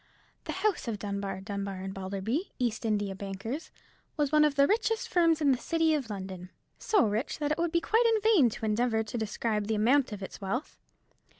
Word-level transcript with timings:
The 0.45 0.53
house 0.65 0.87
of 0.87 0.97
Dunbar, 0.97 1.41
Dunbar, 1.41 1.75
and 1.81 1.93
Balderby, 1.93 2.53
East 2.57 2.85
India 2.85 3.13
bankers, 3.13 3.69
was 4.17 4.31
one 4.31 4.43
of 4.43 4.55
the 4.55 4.65
richest 4.65 5.07
firms 5.09 5.41
in 5.41 5.51
the 5.51 5.59
city 5.59 5.93
of 5.93 6.09
London—so 6.09 7.05
rich 7.05 7.37
that 7.37 7.51
it 7.51 7.59
would 7.59 7.71
be 7.71 7.81
quite 7.81 8.07
in 8.15 8.19
vain 8.23 8.49
to 8.49 8.65
endeavour 8.65 9.03
to 9.03 9.17
describe 9.19 9.67
the 9.67 9.75
amount 9.75 10.11
of 10.11 10.23
its 10.23 10.41
wealth. 10.41 10.79